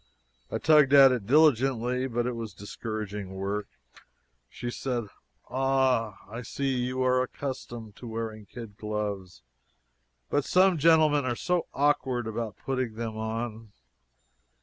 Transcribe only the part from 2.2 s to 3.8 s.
it was discouraging work.